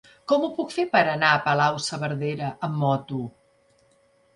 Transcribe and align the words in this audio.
Com 0.31 0.45
ho 0.45 0.47
puc 0.55 0.73
fer 0.75 0.85
per 0.95 1.01
anar 1.11 1.35
a 1.35 1.43
Palau-saverdera 1.45 2.51
amb 2.71 2.85
moto? 2.87 3.25